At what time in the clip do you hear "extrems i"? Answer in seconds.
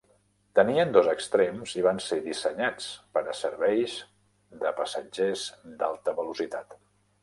1.11-1.85